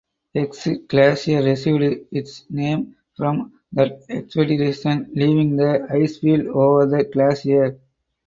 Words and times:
Exit 0.33 0.87
Glacier 0.87 1.43
received 1.43 2.07
its 2.11 2.45
name 2.49 2.95
from 3.15 3.59
that 3.71 4.01
expedition 4.09 5.11
leaving 5.13 5.55
the 5.55 5.87
icefield 5.91 6.47
over 6.47 6.87
the 6.87 7.03
glacier. 7.03 7.79